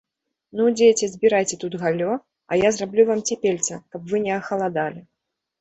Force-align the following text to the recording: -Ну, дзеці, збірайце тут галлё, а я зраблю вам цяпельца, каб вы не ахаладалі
-Ну, 0.59 0.63
дзеці, 0.77 1.09
збірайце 1.15 1.59
тут 1.65 1.77
галлё, 1.83 2.15
а 2.53 2.59
я 2.63 2.69
зраблю 2.79 3.05
вам 3.11 3.21
цяпельца, 3.31 3.79
каб 3.95 4.11
вы 4.15 4.23
не 4.25 4.33
ахаладалі 4.41 5.07